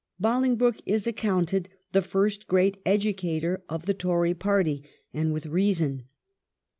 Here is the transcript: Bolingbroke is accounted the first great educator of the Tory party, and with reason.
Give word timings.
Bolingbroke 0.19 0.79
is 0.87 1.05
accounted 1.05 1.69
the 1.91 2.01
first 2.01 2.47
great 2.47 2.79
educator 2.87 3.61
of 3.69 3.85
the 3.85 3.93
Tory 3.93 4.33
party, 4.33 4.81
and 5.13 5.31
with 5.31 5.45
reason. 5.45 6.05